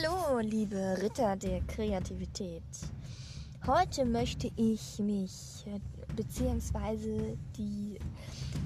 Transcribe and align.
Hallo, 0.00 0.38
liebe 0.40 0.98
Ritter 1.00 1.36
der 1.36 1.60
Kreativität. 1.62 2.62
Heute 3.66 4.04
möchte 4.04 4.50
ich 4.56 4.98
mich 4.98 5.64
bzw. 6.14 7.36
die 7.56 7.98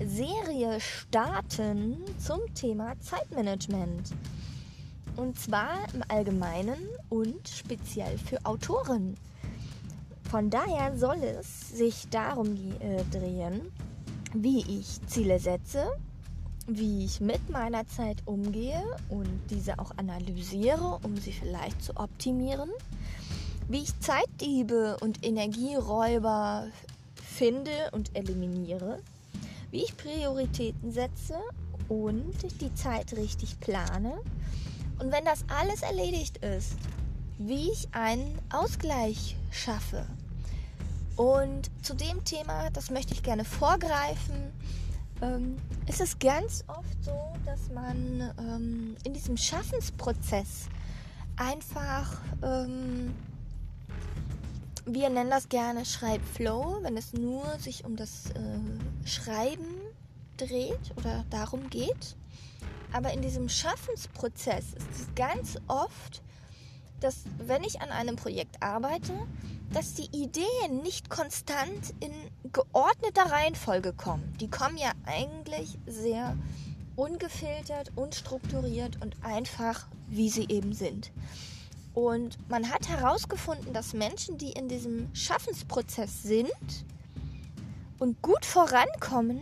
Serie 0.05 0.81
starten 0.81 1.99
zum 2.19 2.41
Thema 2.55 2.99
Zeitmanagement. 3.01 4.11
Und 5.17 5.39
zwar 5.39 5.79
im 5.95 6.03
Allgemeinen 6.09 6.89
und 7.09 7.49
speziell 7.49 8.19
für 8.19 8.45
Autoren. 8.45 9.17
Von 10.31 10.51
daher 10.51 10.97
soll 10.97 11.23
es 11.23 11.71
sich 11.71 12.09
darum 12.11 12.57
äh, 12.81 13.05
drehen, 13.11 13.73
wie 14.35 14.61
ich 14.81 15.01
Ziele 15.07 15.39
setze, 15.39 15.93
wie 16.67 17.05
ich 17.05 17.21
mit 17.21 17.51
meiner 17.51 17.87
Zeit 17.87 18.19
umgehe 18.25 18.83
und 19.09 19.29
diese 19.51 19.79
auch 19.79 19.93
analysiere, 19.97 20.99
um 21.03 21.17
sie 21.17 21.33
vielleicht 21.33 21.83
zu 21.83 21.97
optimieren, 21.97 22.71
wie 23.69 23.83
ich 23.83 23.99
Zeitdiebe 24.01 24.97
und 25.01 25.25
Energieräuber 25.25 26.67
finde 27.15 27.73
und 27.93 28.15
eliminiere, 28.15 29.01
wie 29.71 29.83
ich 29.83 29.97
Prioritäten 29.97 30.93
setze 30.93 31.37
und 31.89 32.61
die 32.61 32.75
Zeit 32.75 33.17
richtig 33.17 33.59
plane. 33.61 34.21
Und 34.99 35.11
wenn 35.11 35.25
das 35.25 35.45
alles 35.49 35.83
erledigt 35.83 36.39
ist, 36.39 36.77
wie 37.39 37.71
ich 37.71 37.89
einen 37.93 38.39
Ausgleich 38.53 39.37
schaffe. 39.51 40.07
Und 41.17 41.71
zu 41.83 41.95
dem 41.95 42.25
Thema, 42.25 42.71
das 42.71 42.91
möchte 42.91 43.15
ich 43.15 43.23
gerne 43.23 43.45
vorgreifen, 43.45 44.53
ähm, 45.23 45.57
ist 45.87 46.01
es 46.01 46.19
ganz 46.19 46.65
oft 46.67 47.05
so, 47.05 47.33
dass 47.47 47.71
man 47.71 48.33
ähm, 48.39 48.97
in 49.05 49.15
diesem 49.15 49.37
Schaffensprozess 49.37 50.69
einfach, 51.37 52.21
ähm, 52.43 53.15
wir 54.85 55.09
nennen 55.11 55.31
das 55.31 55.49
gerne 55.49 55.85
Schreibflow, 55.85 56.81
wenn 56.83 56.97
es 56.97 57.13
nur 57.13 57.45
sich 57.59 57.85
um 57.85 57.97
das 57.97 58.31
äh, 58.31 59.07
Schreiben 59.09 59.81
dreht 60.37 60.93
oder 60.97 61.25
darum 61.31 61.71
geht. 61.71 62.17
Aber 62.93 63.13
in 63.13 63.23
diesem 63.23 63.49
Schaffensprozess 63.49 64.75
ist 64.75 64.91
es 64.95 65.15
ganz 65.15 65.57
oft, 65.69 66.23
dass 67.03 67.25
wenn 67.39 67.65
ich 67.65 67.81
an 67.81 67.91
einem 67.91 68.17
Projekt 68.17 68.63
arbeite, 68.63 69.13
dass 69.73 69.95
die 69.95 70.09
Ideen 70.13 70.83
nicht 70.83 71.09
konstant 71.09 71.95
in 72.01 72.13
geordneter 72.53 73.31
Reihenfolge 73.31 73.93
kommen. 73.93 74.35
Die 74.41 74.51
kommen 74.51 74.77
ja 74.77 74.93
eigentlich 75.07 75.79
sehr 75.87 76.37
ungefiltert, 76.97 77.91
unstrukturiert 77.97 79.01
und 79.01 79.17
einfach, 79.25 79.89
wie 80.09 80.29
sie 80.29 80.47
eben 80.49 80.75
sind. 80.75 81.11
Und 81.95 82.39
man 82.49 82.71
hat 82.71 82.89
herausgefunden, 82.89 83.73
dass 83.73 83.93
Menschen, 83.93 84.39
die 84.39 84.53
in 84.53 84.69
diesem 84.69 85.15
Schaffensprozess 85.15 86.23
sind 86.23 86.51
und 87.99 88.21
gut 88.23 88.45
vorankommen, 88.45 89.41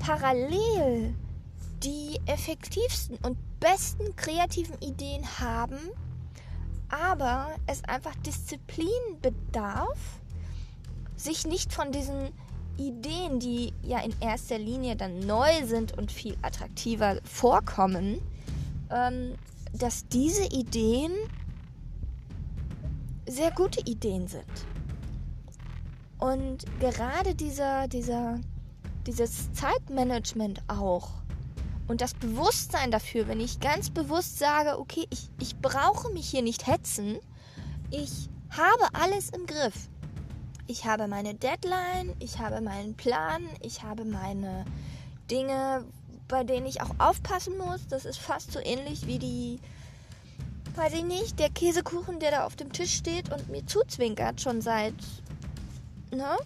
parallel 0.00 1.14
die 1.82 2.20
effektivsten 2.26 3.18
und 3.22 3.36
besten 3.60 4.14
kreativen 4.16 4.80
Ideen 4.80 5.24
haben 5.40 5.78
aber 6.92 7.48
es 7.66 7.82
einfach 7.84 8.14
Disziplin 8.16 8.86
bedarf, 9.22 9.98
sich 11.16 11.46
nicht 11.46 11.72
von 11.72 11.90
diesen 11.90 12.30
Ideen, 12.76 13.40
die 13.40 13.72
ja 13.82 14.00
in 14.00 14.14
erster 14.20 14.58
Linie 14.58 14.94
dann 14.96 15.20
neu 15.20 15.64
sind 15.64 15.96
und 15.96 16.12
viel 16.12 16.36
attraktiver 16.42 17.16
vorkommen, 17.24 18.20
ähm, 18.90 19.34
dass 19.72 20.06
diese 20.08 20.44
Ideen 20.44 21.12
sehr 23.26 23.50
gute 23.52 23.80
Ideen 23.80 24.28
sind. 24.28 24.44
Und 26.18 26.64
gerade 26.78 27.34
dieser, 27.34 27.88
dieser, 27.88 28.38
dieses 29.06 29.52
Zeitmanagement 29.52 30.62
auch 30.68 31.10
und 31.92 32.00
das 32.00 32.14
Bewusstsein 32.14 32.90
dafür, 32.90 33.28
wenn 33.28 33.38
ich 33.38 33.60
ganz 33.60 33.90
bewusst 33.90 34.38
sage, 34.38 34.78
okay, 34.78 35.06
ich, 35.10 35.28
ich 35.40 35.58
brauche 35.58 36.10
mich 36.10 36.26
hier 36.26 36.40
nicht 36.40 36.66
hetzen, 36.66 37.18
ich 37.90 38.30
habe 38.48 38.88
alles 38.94 39.28
im 39.28 39.44
Griff. 39.44 39.90
Ich 40.66 40.86
habe 40.86 41.06
meine 41.06 41.34
Deadline, 41.34 42.16
ich 42.18 42.38
habe 42.38 42.62
meinen 42.62 42.94
Plan, 42.94 43.46
ich 43.60 43.82
habe 43.82 44.06
meine 44.06 44.64
Dinge, 45.30 45.84
bei 46.28 46.44
denen 46.44 46.64
ich 46.64 46.80
auch 46.80 46.94
aufpassen 46.96 47.58
muss. 47.58 47.86
Das 47.88 48.06
ist 48.06 48.18
fast 48.18 48.52
so 48.52 48.58
ähnlich 48.58 49.06
wie 49.06 49.18
die, 49.18 49.60
weiß 50.74 50.94
ich 50.94 51.04
nicht, 51.04 51.38
der 51.38 51.50
Käsekuchen, 51.50 52.20
der 52.20 52.30
da 52.30 52.46
auf 52.46 52.56
dem 52.56 52.72
Tisch 52.72 52.94
steht 52.94 53.30
und 53.30 53.50
mir 53.50 53.66
zuzwinkert, 53.66 54.40
schon 54.40 54.62
seit, 54.62 54.94
ne? 56.10 56.38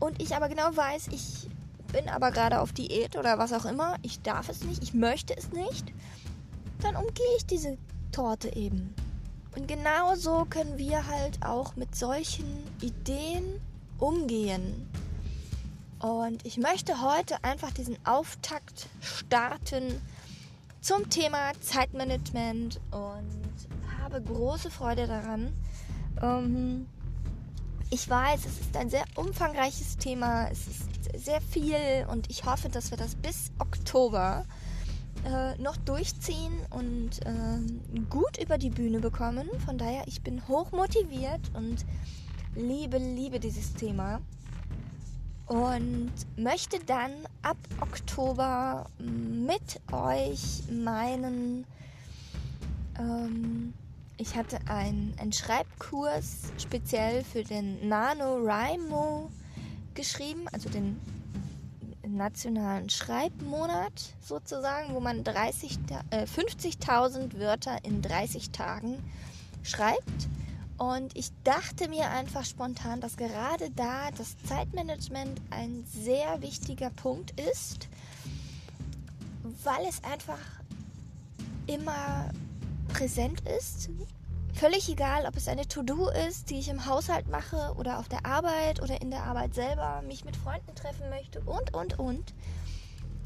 Und 0.00 0.20
ich 0.20 0.34
aber 0.34 0.48
genau 0.48 0.74
weiß, 0.74 1.10
ich 1.12 1.46
bin 1.92 2.08
aber 2.08 2.30
gerade 2.30 2.60
auf 2.60 2.72
Diät 2.72 3.16
oder 3.16 3.38
was 3.38 3.52
auch 3.52 3.64
immer, 3.64 3.96
ich 4.02 4.22
darf 4.22 4.48
es 4.48 4.64
nicht, 4.64 4.82
ich 4.82 4.94
möchte 4.94 5.36
es 5.36 5.52
nicht, 5.52 5.92
dann 6.80 6.96
umgehe 6.96 7.36
ich 7.36 7.46
diese 7.46 7.76
Torte 8.10 8.54
eben. 8.56 8.94
Und 9.54 9.68
genau 9.68 10.14
so 10.14 10.46
können 10.48 10.78
wir 10.78 11.06
halt 11.06 11.44
auch 11.44 11.76
mit 11.76 11.94
solchen 11.94 12.46
Ideen 12.80 13.60
umgehen. 13.98 14.88
Und 16.00 16.44
ich 16.44 16.56
möchte 16.56 17.00
heute 17.00 17.44
einfach 17.44 17.70
diesen 17.70 17.96
Auftakt 18.04 18.88
starten 19.00 20.00
zum 20.80 21.08
Thema 21.10 21.52
Zeitmanagement 21.60 22.80
und 22.90 24.00
habe 24.00 24.20
große 24.20 24.70
Freude 24.70 25.06
daran. 25.06 25.52
Ähm, 26.20 26.86
ich 27.92 28.08
weiß, 28.08 28.46
es 28.46 28.60
ist 28.60 28.76
ein 28.76 28.88
sehr 28.88 29.04
umfangreiches 29.16 29.98
Thema. 29.98 30.48
Es 30.50 30.66
ist 30.66 30.88
sehr 31.14 31.42
viel 31.42 32.06
und 32.10 32.30
ich 32.30 32.46
hoffe, 32.46 32.70
dass 32.70 32.90
wir 32.90 32.96
das 32.96 33.14
bis 33.16 33.52
Oktober 33.58 34.46
äh, 35.26 35.60
noch 35.60 35.76
durchziehen 35.76 36.54
und 36.70 37.10
äh, 37.26 38.00
gut 38.08 38.38
über 38.42 38.56
die 38.56 38.70
Bühne 38.70 39.00
bekommen. 39.00 39.46
Von 39.66 39.76
daher, 39.76 40.04
ich 40.06 40.22
bin 40.22 40.48
hoch 40.48 40.72
motiviert 40.72 41.42
und 41.52 41.84
liebe, 42.54 42.96
liebe 42.96 43.38
dieses 43.38 43.74
Thema. 43.74 44.22
Und 45.46 46.12
möchte 46.36 46.78
dann 46.86 47.12
ab 47.42 47.58
Oktober 47.82 48.86
mit 48.98 49.82
euch 49.92 50.62
meinen, 50.70 51.66
ähm, 52.98 53.74
ich 54.22 54.36
hatte 54.36 54.60
einen 54.68 55.32
Schreibkurs 55.32 56.52
speziell 56.56 57.24
für 57.24 57.42
den 57.42 57.88
NaNoWriMo 57.88 59.28
geschrieben, 59.94 60.46
also 60.52 60.68
den 60.68 61.00
nationalen 62.06 62.88
Schreibmonat 62.88 64.14
sozusagen, 64.24 64.94
wo 64.94 65.00
man 65.00 65.24
30, 65.24 65.76
äh, 66.10 66.24
50.000 66.24 67.36
Wörter 67.40 67.84
in 67.84 68.00
30 68.00 68.50
Tagen 68.50 69.02
schreibt. 69.64 70.28
Und 70.78 71.16
ich 71.16 71.30
dachte 71.42 71.88
mir 71.88 72.08
einfach 72.10 72.44
spontan, 72.44 73.00
dass 73.00 73.16
gerade 73.16 73.70
da 73.70 74.12
das 74.16 74.36
Zeitmanagement 74.44 75.40
ein 75.50 75.84
sehr 75.84 76.40
wichtiger 76.42 76.90
Punkt 76.90 77.40
ist, 77.40 77.88
weil 79.64 79.84
es 79.88 80.02
einfach 80.04 80.38
immer 81.66 82.30
präsent 82.88 83.40
ist 83.48 83.90
Völlig 84.52 84.88
egal, 84.90 85.24
ob 85.26 85.36
es 85.36 85.48
eine 85.48 85.66
To-Do 85.66 86.08
ist, 86.28 86.50
die 86.50 86.58
ich 86.58 86.68
im 86.68 86.86
Haushalt 86.86 87.28
mache 87.28 87.74
oder 87.76 87.98
auf 87.98 88.08
der 88.08 88.26
Arbeit 88.26 88.82
oder 88.82 89.00
in 89.00 89.10
der 89.10 89.24
Arbeit 89.24 89.54
selber, 89.54 90.02
mich 90.06 90.24
mit 90.24 90.36
Freunden 90.36 90.74
treffen 90.74 91.08
möchte 91.08 91.40
und, 91.40 91.74
und, 91.74 91.98
und. 91.98 92.34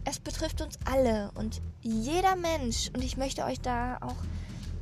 Es 0.05 0.21
betrifft 0.21 0.63
uns 0.63 0.79
alle 0.85 1.33
und 1.35 1.61
jeder 1.83 2.37
Mensch, 2.37 2.91
und 2.95 3.03
ich 3.03 3.17
möchte 3.17 3.45
euch 3.45 3.61
da 3.61 3.99
auch 4.01 4.15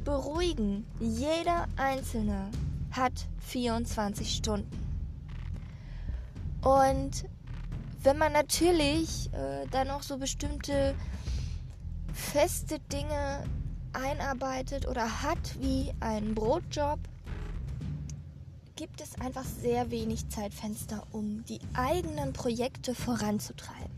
beruhigen, 0.04 0.86
jeder 1.00 1.66
Einzelne 1.76 2.50
hat 2.92 3.26
24 3.46 4.36
Stunden. 4.36 4.70
Und 6.60 7.24
wenn 8.02 8.18
man 8.18 8.32
natürlich 8.32 9.32
äh, 9.32 9.66
dann 9.70 9.88
noch 9.88 10.02
so 10.02 10.18
bestimmte 10.18 10.94
feste 12.12 12.78
Dinge 12.80 13.44
einarbeitet 13.94 14.86
oder 14.86 15.22
hat 15.22 15.60
wie 15.60 15.92
einen 16.00 16.34
Brotjob, 16.34 16.98
gibt 18.76 19.00
es 19.00 19.20
einfach 19.20 19.44
sehr 19.44 19.90
wenig 19.90 20.28
Zeitfenster, 20.28 21.06
um 21.12 21.44
die 21.44 21.60
eigenen 21.74 22.32
Projekte 22.32 22.94
voranzutreiben. 22.94 23.94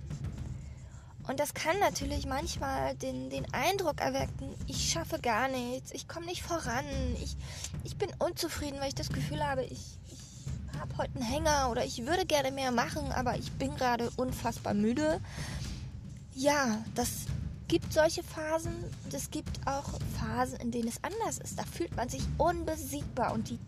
Und 1.27 1.41
das 1.41 1.55
kann 1.55 1.77
natürlich 1.81 2.27
manchmal 2.27 2.95
den, 2.97 3.31
den 3.31 3.53
Eindruck 3.53 4.01
erwecken, 4.01 4.55
ich 4.69 4.91
schaffe 4.91 5.19
gar 5.19 5.49
nichts, 5.49 5.91
ich 5.93 6.07
komme 6.07 6.27
nicht 6.27 6.43
voran, 6.43 6.85
ich, 7.21 7.37
ich 7.83 7.97
bin 7.97 8.11
unzufrieden, 8.19 8.79
weil 8.79 8.89
ich 8.89 8.95
das 8.95 9.09
Gefühl 9.09 9.45
habe, 9.45 9.65
ich, 9.65 9.99
ich 10.09 10.79
habe 10.79 10.97
heute 10.99 11.17
einen 11.17 11.25
Hänger 11.25 11.71
oder 11.71 11.85
ich 11.85 12.07
würde 12.07 12.27
gerne 12.27 12.53
mehr 12.53 12.71
machen, 12.71 13.11
aber 13.13 13.37
ich 13.37 13.51
bin 13.53 13.75
gerade 13.75 14.11
unfassbar 14.17 14.75
müde. 14.75 15.21
Ja, 16.35 16.79
das 16.95 17.27
gibt 17.69 17.93
solche 17.93 18.23
Phasen 18.23 18.73
und 19.05 19.15
es 19.15 19.31
gibt 19.31 19.61
auch 19.67 19.99
Phasen, 20.19 20.61
in 20.61 20.71
denen 20.71 20.89
es 20.89 21.03
anders 21.03 21.39
ist. 21.39 21.59
Da 21.59 21.65
fühlt 21.65 21.95
man 21.97 22.09
sich 22.09 22.23
unbesiegbar 22.39 23.33
und 23.33 23.51
die, 23.51 23.59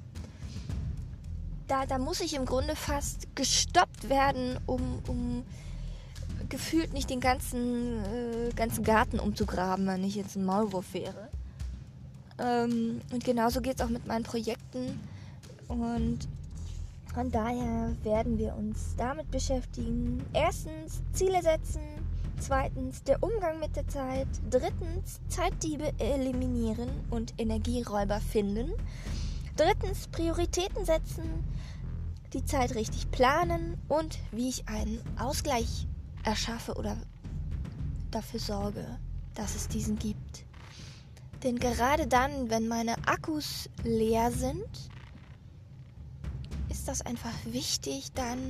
da, 1.66 1.86
da 1.86 1.98
muss 1.98 2.20
ich 2.20 2.34
im 2.34 2.46
Grunde 2.46 2.76
fast 2.76 3.34
gestoppt 3.34 4.08
werden, 4.08 4.58
um, 4.66 5.02
um 5.06 5.44
gefühlt 6.48 6.92
nicht 6.92 7.10
den 7.10 7.20
ganzen, 7.20 8.04
äh, 8.04 8.50
ganzen 8.54 8.84
Garten 8.84 9.18
umzugraben, 9.18 9.86
wenn 9.86 10.04
ich 10.04 10.14
jetzt 10.14 10.36
ein 10.36 10.44
Maulwurf 10.44 10.94
wäre. 10.94 11.28
Ähm, 12.38 13.00
und 13.12 13.24
genauso 13.24 13.60
geht 13.60 13.80
es 13.80 13.84
auch 13.84 13.90
mit 13.90 14.06
meinen 14.06 14.22
Projekten. 14.22 15.00
Und 15.66 16.20
von 17.12 17.30
daher 17.30 17.94
werden 18.04 18.38
wir 18.38 18.54
uns 18.54 18.94
damit 18.96 19.30
beschäftigen. 19.30 20.24
Erstens 20.32 21.02
Ziele 21.12 21.42
setzen, 21.42 21.80
zweitens 22.40 23.02
der 23.02 23.22
Umgang 23.22 23.58
mit 23.60 23.76
der 23.76 23.86
Zeit, 23.88 24.28
drittens 24.50 25.20
Zeitdiebe 25.28 25.92
eliminieren 25.98 26.88
und 27.10 27.34
Energieräuber 27.38 28.20
finden, 28.20 28.72
drittens 29.56 30.08
Prioritäten 30.08 30.84
setzen, 30.84 31.44
die 32.32 32.44
Zeit 32.44 32.74
richtig 32.74 33.10
planen 33.10 33.78
und 33.88 34.18
wie 34.32 34.48
ich 34.48 34.68
einen 34.68 35.00
Ausgleich 35.18 35.86
erschaffe 36.22 36.74
oder 36.74 36.96
dafür 38.10 38.40
sorge, 38.40 38.84
dass 39.34 39.54
es 39.54 39.68
diesen 39.68 39.98
gibt. 39.98 40.44
Denn 41.42 41.58
gerade 41.58 42.06
dann, 42.06 42.50
wenn 42.50 42.68
meine 42.68 42.96
Akkus 43.06 43.68
leer 43.84 44.32
sind, 44.32 44.90
ist 46.68 46.88
das 46.88 47.02
einfach 47.02 47.34
wichtig, 47.44 48.12
dann 48.14 48.40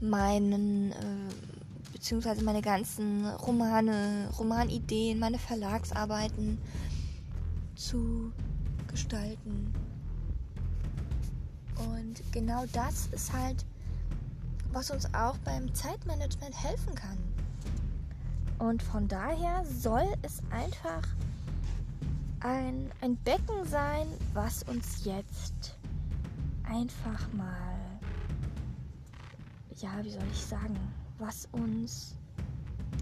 meinen 0.00 0.92
äh, 0.92 1.32
beziehungsweise 1.92 2.42
meine 2.42 2.60
ganzen 2.60 3.26
Romane, 3.26 4.28
Romanideen, 4.38 5.18
meine 5.18 5.38
Verlagsarbeiten 5.38 6.58
zu 7.76 8.32
gestalten. 8.88 9.72
Und 11.76 12.22
genau 12.32 12.64
das 12.72 13.06
ist 13.12 13.32
halt, 13.32 13.64
was 14.72 14.90
uns 14.90 15.06
auch 15.14 15.38
beim 15.38 15.72
Zeitmanagement 15.72 16.62
helfen 16.62 16.94
kann. 16.94 17.18
Und 18.64 18.82
von 18.82 19.06
daher 19.08 19.62
soll 19.66 20.10
es 20.22 20.40
einfach 20.50 21.02
ein, 22.40 22.90
ein 23.02 23.14
Becken 23.16 23.62
sein, 23.66 24.06
was 24.32 24.62
uns 24.62 25.04
jetzt 25.04 25.76
einfach 26.66 27.30
mal, 27.34 27.76
ja, 29.82 30.02
wie 30.02 30.10
soll 30.10 30.22
ich 30.32 30.40
sagen, 30.40 30.78
was 31.18 31.46
uns 31.52 32.14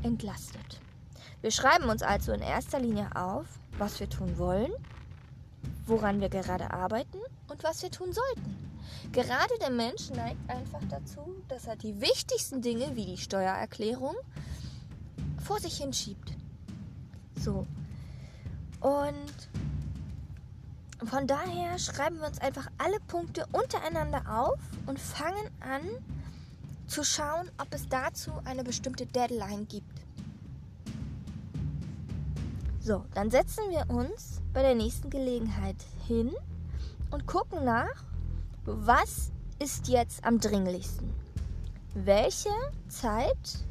entlastet. 0.03 0.81
Wir 1.43 1.53
schreiben 1.53 1.89
uns 1.89 2.03
also 2.03 2.33
in 2.33 2.41
erster 2.41 2.81
Linie 2.81 3.15
auf, 3.15 3.47
was 3.79 4.01
wir 4.01 4.11
tun 4.11 4.39
wollen, 4.39 4.73
woran 5.87 6.21
wir 6.21 6.29
gerade 6.29 6.73
arbeiten 6.73 7.19
und 7.49 7.63
was 7.63 7.85
wir 7.85 7.91
tun 7.93 8.13
sollten. 8.13 8.57
Gerade 9.13 9.55
der 9.61 9.71
Mensch 9.71 10.11
neigt 10.11 10.51
einfach 10.51 10.81
dazu, 10.91 11.21
dass 11.47 11.69
er 11.69 11.77
die 11.77 12.01
wichtigsten 12.01 12.63
Dinge 12.63 12.97
wie 12.97 13.07
die 13.07 13.19
Steuererklärung 13.19 14.17
vor 15.43 15.61
sich 15.61 15.79
hinschiebt. 15.79 16.37
So. 17.37 17.67
Und 18.81 19.49
von 21.05 21.27
daher 21.27 21.79
schreiben 21.79 22.19
wir 22.21 22.27
uns 22.27 22.41
einfach 22.41 22.69
alle 22.79 22.99
Punkte 23.09 23.47
untereinander 23.53 24.23
auf 24.29 24.59
und 24.87 24.99
fangen 24.99 25.51
an 25.61 25.83
zu 26.87 27.05
schauen, 27.05 27.51
ob 27.59 27.73
es 27.73 27.89
dazu 27.89 28.31
eine 28.45 28.63
bestimmte 28.63 29.07
Deadline 29.07 29.67
gibt. 29.67 30.03
So, 32.81 33.05
dann 33.15 33.31
setzen 33.31 33.65
wir 33.71 33.89
uns 33.89 34.41
bei 34.53 34.63
der 34.63 34.75
nächsten 34.75 35.09
Gelegenheit 35.09 35.77
hin 36.07 36.33
und 37.11 37.27
gucken 37.27 37.65
nach, 37.65 38.05
was 38.65 39.31
ist 39.59 39.89
jetzt 39.89 40.25
am 40.25 40.41
dringlichsten. 40.41 41.13
Welche 41.95 42.51
Zeit, 42.89 43.65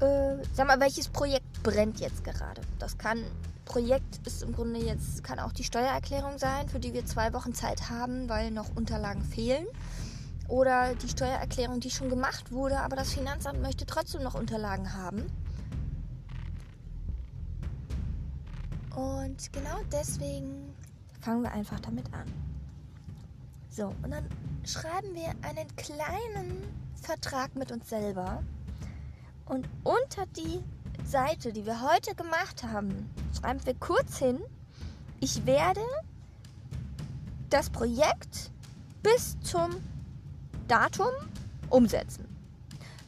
äh, 0.00 0.42
sag 0.52 0.66
mal, 0.66 0.80
welches 0.80 1.08
Projekt 1.08 1.62
brennt 1.62 2.00
jetzt 2.00 2.24
gerade? 2.24 2.60
Das 2.78 2.98
kann, 2.98 3.22
Projekt 3.64 4.26
ist 4.26 4.42
im 4.42 4.52
Grunde 4.52 4.80
jetzt, 4.80 5.24
kann 5.24 5.38
auch 5.38 5.52
die 5.52 5.64
Steuererklärung 5.64 6.38
sein, 6.38 6.68
für 6.68 6.80
die 6.80 6.92
wir 6.92 7.06
zwei 7.06 7.32
Wochen 7.32 7.54
Zeit 7.54 7.90
haben, 7.90 8.28
weil 8.28 8.50
noch 8.50 8.74
Unterlagen 8.76 9.22
fehlen. 9.22 9.66
Oder 10.48 10.94
die 10.94 11.08
Steuererklärung, 11.08 11.80
die 11.80 11.90
schon 11.90 12.10
gemacht 12.10 12.52
wurde, 12.52 12.78
aber 12.80 12.96
das 12.96 13.14
Finanzamt 13.14 13.62
möchte 13.62 13.86
trotzdem 13.86 14.22
noch 14.22 14.34
Unterlagen 14.34 14.92
haben. 14.92 15.26
Und 18.94 19.52
genau 19.52 19.80
deswegen 19.90 20.74
fangen 21.20 21.42
wir 21.42 21.52
einfach 21.52 21.80
damit 21.80 22.12
an. 22.12 22.26
So, 23.70 23.86
und 24.02 24.10
dann 24.10 24.28
schreiben 24.64 25.14
wir 25.14 25.30
einen 25.42 25.74
kleinen 25.76 26.62
Vertrag 27.02 27.56
mit 27.56 27.72
uns 27.72 27.88
selber. 27.88 28.42
Und 29.46 29.68
unter 29.82 30.26
die 30.36 30.62
Seite, 31.04 31.52
die 31.52 31.66
wir 31.66 31.82
heute 31.82 32.14
gemacht 32.14 32.62
haben, 32.62 33.10
schreiben 33.38 33.64
wir 33.64 33.74
kurz 33.74 34.18
hin, 34.18 34.40
ich 35.20 35.44
werde 35.46 35.80
das 37.50 37.70
Projekt 37.70 38.50
bis 39.02 39.38
zum 39.40 39.70
Datum 40.66 41.10
umsetzen. 41.68 42.26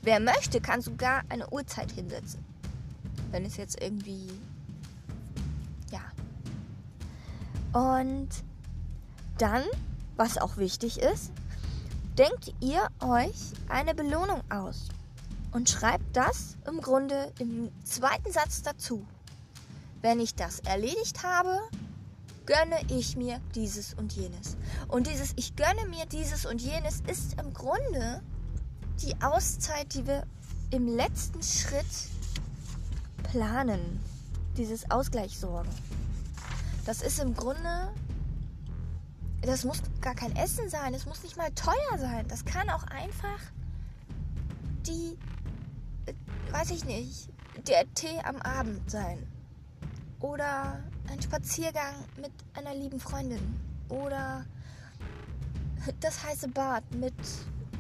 Wer 0.03 0.21
möchte, 0.21 0.61
kann 0.61 0.83
sogar 0.83 1.23
eine 1.29 1.49
Uhrzeit 1.51 1.91
hinsetzen. 1.91 2.45
Wenn 3.31 3.45
es 3.45 3.57
jetzt 3.57 3.83
irgendwie 3.83 4.29
Und 7.77 8.29
dann, 9.37 9.63
was 10.17 10.39
auch 10.39 10.57
wichtig 10.57 10.99
ist, 10.99 11.31
denkt 12.17 12.55
ihr 12.61 12.89
euch 13.01 13.53
eine 13.69 13.95
Belohnung 13.95 14.41
aus 14.49 14.89
und 15.57 15.71
schreibt 15.71 16.15
das 16.15 16.59
im 16.69 16.83
Grunde 16.83 17.33
im 17.39 17.71
zweiten 17.83 18.31
Satz 18.31 18.61
dazu. 18.61 19.07
wenn 20.03 20.21
ich 20.21 20.35
das 20.35 20.61
erledigt 20.61 21.25
habe, 21.25 21.59
gönne 22.45 22.79
ich 22.91 23.17
mir 23.17 23.41
dieses 23.55 23.95
und 23.95 24.13
jenes. 24.13 24.59
Und 24.87 25.07
dieses 25.07 25.33
Ich 25.37 25.57
gönne 25.57 25.87
mir 25.89 26.05
dieses 26.05 26.45
und 26.45 26.61
jenes 26.61 27.01
ist 27.07 27.41
im 27.41 27.55
Grunde 27.55 28.23
die 29.01 29.21
Auszeit, 29.23 29.95
die 29.95 30.07
wir 30.07 30.25
im 30.71 30.87
letzten 30.87 31.43
Schritt 31.43 31.87
planen. 33.23 33.99
Dieses 34.59 34.91
Ausgleichssorgen. 34.91 35.73
Das 36.85 37.01
ist 37.01 37.19
im 37.19 37.35
Grunde, 37.35 37.91
das 39.41 39.65
muss 39.65 39.81
gar 40.03 40.15
kein 40.15 40.37
Essen 40.37 40.69
sein, 40.69 40.93
es 40.93 41.07
muss 41.07 41.23
nicht 41.23 41.39
mal 41.39 41.51
teuer 41.53 41.99
sein. 41.99 42.29
Das 42.29 42.45
kann 42.45 42.69
auch 42.69 42.85
einfach 42.85 43.41
die, 44.87 45.19
weiß 46.51 46.71
ich 46.71 46.85
nicht, 46.85 47.29
der 47.67 47.93
Tee 47.95 48.21
am 48.25 48.37
Abend 48.37 48.91
sein. 48.91 49.27
Oder 50.21 50.83
ein 51.11 51.21
Spaziergang 51.21 51.95
mit 52.21 52.33
einer 52.55 52.75
lieben 52.75 53.01
Freundin. 53.01 53.61
Oder 53.89 54.45
das 56.01 56.25
heiße 56.25 56.49
Bad 56.49 56.83
mit 56.95 57.15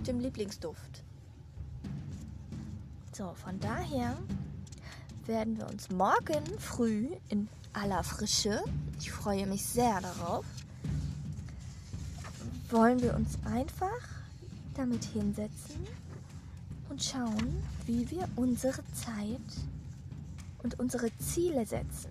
dem 0.06 0.21
Lieblingsduft. 0.21 1.04
So, 3.12 3.33
von 3.35 3.59
daher 3.61 4.16
werden 5.26 5.56
wir 5.56 5.66
uns 5.66 5.90
morgen 5.90 6.45
früh 6.59 7.09
in 7.28 7.49
aller 7.73 8.04
Frische, 8.04 8.62
ich 8.99 9.11
freue 9.11 9.47
mich 9.47 9.64
sehr 9.64 10.00
darauf, 10.00 10.45
wollen 12.71 13.00
wir 13.02 13.14
uns 13.14 13.38
einfach 13.45 14.00
damit 14.75 15.04
hinsetzen 15.04 15.87
und 16.96 17.04
schauen, 17.04 17.62
wie 17.84 18.10
wir 18.10 18.26
unsere 18.36 18.80
Zeit 18.94 19.38
und 20.62 20.80
unsere 20.80 21.10
Ziele 21.18 21.66
setzen. 21.66 22.08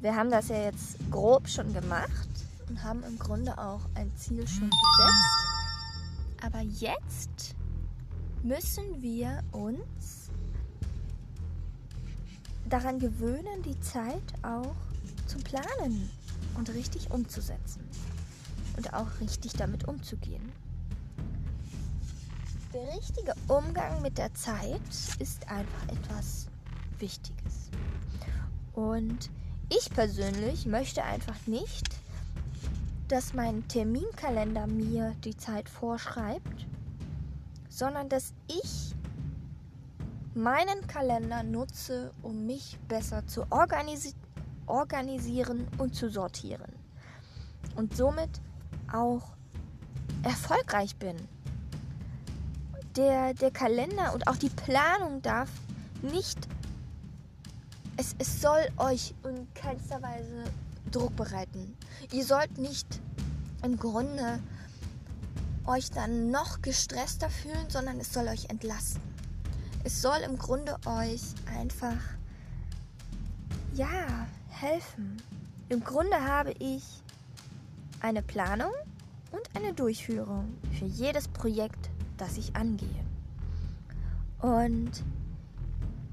Wir 0.00 0.14
haben 0.14 0.30
das 0.30 0.46
ja 0.46 0.62
jetzt 0.62 0.98
grob 1.10 1.48
schon 1.48 1.74
gemacht 1.74 2.28
und 2.68 2.84
haben 2.84 3.02
im 3.02 3.18
Grunde 3.18 3.58
auch 3.58 3.80
ein 3.96 4.12
Ziel 4.16 4.46
schon 4.46 4.70
gesetzt. 4.70 6.40
Aber 6.40 6.60
jetzt 6.60 7.56
müssen 8.44 9.02
wir 9.02 9.42
uns 9.50 10.30
daran 12.68 13.00
gewöhnen, 13.00 13.60
die 13.64 13.80
Zeit 13.80 14.22
auch 14.42 14.76
zu 15.26 15.38
planen 15.38 16.08
und 16.54 16.72
richtig 16.72 17.10
umzusetzen 17.10 17.82
und 18.76 18.94
auch 18.94 19.08
richtig 19.20 19.54
damit 19.54 19.88
umzugehen. 19.88 20.52
Der 22.74 22.92
richtige 22.92 23.34
Umgang 23.46 24.02
mit 24.02 24.18
der 24.18 24.34
Zeit 24.34 24.80
ist 25.20 25.48
einfach 25.48 25.86
etwas 25.92 26.48
Wichtiges. 26.98 27.70
Und 28.72 29.30
ich 29.68 29.88
persönlich 29.90 30.66
möchte 30.66 31.04
einfach 31.04 31.36
nicht, 31.46 31.86
dass 33.06 33.32
mein 33.32 33.68
Terminkalender 33.68 34.66
mir 34.66 35.14
die 35.22 35.36
Zeit 35.36 35.68
vorschreibt, 35.68 36.66
sondern 37.68 38.08
dass 38.08 38.34
ich 38.48 38.96
meinen 40.34 40.84
Kalender 40.88 41.44
nutze, 41.44 42.10
um 42.22 42.44
mich 42.44 42.76
besser 42.88 43.24
zu 43.28 43.46
organisi 43.50 44.14
organisieren 44.66 45.68
und 45.78 45.94
zu 45.94 46.10
sortieren. 46.10 46.72
Und 47.76 47.96
somit 47.96 48.40
auch 48.92 49.36
erfolgreich 50.24 50.96
bin 50.96 51.16
der, 52.96 53.34
der 53.34 53.50
Kalender 53.50 54.14
und 54.14 54.26
auch 54.28 54.36
die 54.36 54.50
Planung 54.50 55.22
darf 55.22 55.50
nicht. 56.02 56.38
Es, 57.96 58.14
es 58.18 58.40
soll 58.40 58.66
euch 58.76 59.14
in 59.24 59.46
keinster 59.54 60.02
Weise 60.02 60.44
Druck 60.90 61.14
bereiten. 61.16 61.76
Ihr 62.12 62.24
sollt 62.24 62.58
nicht 62.58 63.00
im 63.62 63.78
Grunde 63.78 64.40
euch 65.66 65.90
dann 65.90 66.30
noch 66.30 66.60
gestresster 66.62 67.30
fühlen, 67.30 67.68
sondern 67.68 67.98
es 67.98 68.12
soll 68.12 68.28
euch 68.28 68.50
entlasten. 68.50 69.02
Es 69.82 70.02
soll 70.02 70.18
im 70.24 70.38
Grunde 70.38 70.76
euch 70.86 71.22
einfach, 71.58 71.96
ja, 73.74 74.26
helfen. 74.48 75.20
Im 75.68 75.82
Grunde 75.82 76.22
habe 76.22 76.52
ich 76.58 76.82
eine 78.00 78.22
Planung 78.22 78.72
und 79.32 79.42
eine 79.54 79.72
Durchführung 79.72 80.56
für 80.78 80.84
jedes 80.84 81.28
Projekt, 81.28 81.90
das 82.16 82.36
ich 82.36 82.54
angehe. 82.56 83.04
Und 84.40 85.04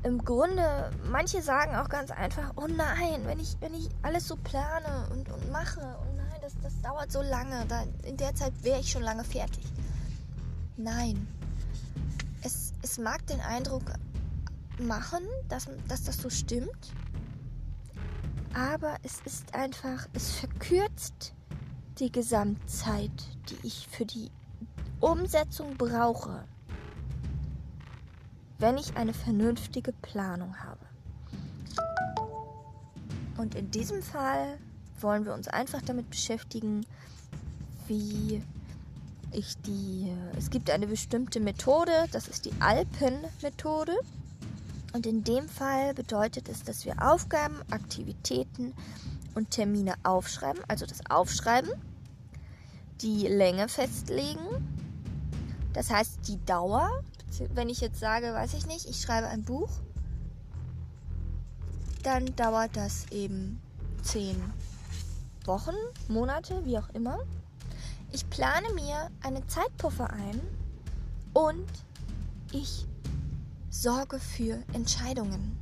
im 0.03 0.23
Grunde, 0.23 0.91
manche 1.11 1.41
sagen 1.41 1.75
auch 1.75 1.89
ganz 1.89 2.11
einfach, 2.11 2.53
oh 2.55 2.67
nein, 2.67 3.21
wenn 3.25 3.39
ich, 3.39 3.57
wenn 3.59 3.73
ich 3.73 3.89
alles 4.01 4.27
so 4.27 4.35
plane 4.35 5.07
und, 5.11 5.29
und 5.29 5.51
mache, 5.51 5.79
oh 6.01 6.15
nein, 6.15 6.39
das, 6.41 6.53
das 6.61 6.81
dauert 6.81 7.11
so 7.11 7.21
lange, 7.21 7.65
da, 7.67 7.83
in 8.03 8.17
der 8.17 8.33
Zeit 8.33 8.53
wäre 8.63 8.79
ich 8.79 8.89
schon 8.89 9.03
lange 9.03 9.23
fertig. 9.23 9.65
Nein. 10.77 11.27
Es, 12.41 12.73
es 12.81 12.97
mag 12.97 13.25
den 13.27 13.39
Eindruck 13.41 13.83
machen, 14.79 15.21
dass, 15.49 15.69
dass 15.87 16.03
das 16.03 16.17
so 16.17 16.31
stimmt, 16.31 16.93
aber 18.53 18.95
es 19.03 19.21
ist 19.25 19.53
einfach, 19.53 20.07
es 20.13 20.31
verkürzt 20.31 21.33
die 21.99 22.11
Gesamtzeit, 22.11 23.11
die 23.49 23.67
ich 23.67 23.87
für 23.87 24.05
die 24.05 24.31
Umsetzung 25.01 25.77
brauche, 25.77 26.43
wenn 28.59 28.77
ich 28.77 28.95
eine 28.95 29.13
vernünftige 29.13 29.93
Planung 29.93 30.55
habe. 30.59 30.85
Und 33.37 33.55
in 33.55 33.71
diesem 33.71 34.03
Fall 34.03 34.59
wollen 34.99 35.25
wir 35.25 35.33
uns 35.33 35.47
einfach 35.47 35.81
damit 35.81 36.11
beschäftigen, 36.11 36.85
wie 37.87 38.43
ich 39.31 39.57
die. 39.63 40.13
Es 40.37 40.51
gibt 40.51 40.69
eine 40.69 40.85
bestimmte 40.85 41.39
Methode, 41.39 41.91
das 42.11 42.27
ist 42.27 42.45
die 42.45 42.53
Alpen-Methode. 42.59 43.97
Und 44.93 45.07
in 45.07 45.23
dem 45.23 45.49
Fall 45.49 45.95
bedeutet 45.95 46.47
es, 46.47 46.63
dass 46.63 46.85
wir 46.85 47.01
Aufgaben, 47.01 47.55
Aktivitäten 47.71 48.75
und 49.33 49.49
Termine 49.49 49.95
aufschreiben, 50.03 50.61
also 50.67 50.85
das 50.85 50.99
Aufschreiben, 51.09 51.71
die 53.01 53.25
Länge 53.27 53.67
festlegen 53.67 54.80
das 55.73 55.89
heißt, 55.89 56.27
die 56.27 56.43
Dauer, 56.45 56.89
wenn 57.53 57.69
ich 57.69 57.81
jetzt 57.81 57.99
sage, 57.99 58.33
weiß 58.33 58.53
ich 58.53 58.65
nicht, 58.65 58.87
ich 58.87 59.01
schreibe 59.01 59.27
ein 59.27 59.43
Buch, 59.43 59.69
dann 62.03 62.35
dauert 62.35 62.75
das 62.75 63.05
eben 63.11 63.61
zehn 64.01 64.41
Wochen, 65.45 65.75
Monate, 66.07 66.65
wie 66.65 66.77
auch 66.77 66.89
immer. 66.89 67.19
Ich 68.11 68.29
plane 68.29 68.67
mir 68.73 69.09
einen 69.21 69.47
Zeitpuffer 69.47 70.09
ein 70.11 70.41
und 71.33 71.67
ich 72.51 72.87
sorge 73.69 74.19
für 74.19 74.61
Entscheidungen. 74.73 75.57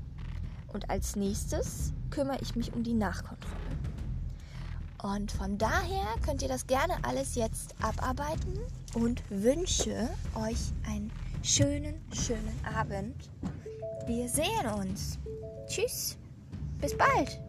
Und 0.68 0.89
als 0.89 1.16
nächstes 1.16 1.94
kümmere 2.10 2.39
ich 2.42 2.56
mich 2.56 2.74
um 2.74 2.84
die 2.84 2.94
Nachkontrolle. 2.94 3.78
Und 5.01 5.32
von 5.32 5.58
daher 5.58 6.06
könnt 6.25 6.41
ihr 6.41 6.50
das 6.50 6.68
gerne 6.68 6.94
alles 7.03 7.36
jetzt 7.36 7.74
abarbeiten 7.82 8.60
und 8.96 9.24
wünsche 9.29 10.10
euch 10.36 10.74
einen 10.86 11.12
schönen, 11.41 12.01
schönen 12.12 12.60
Abend. 12.75 13.15
Wir 14.06 14.27
sehen 14.27 14.68
uns. 14.77 15.18
Tschüss. 15.68 16.18
Bis 16.82 16.98
bald. 16.98 17.39